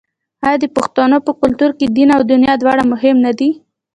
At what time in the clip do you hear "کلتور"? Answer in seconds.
1.41-1.71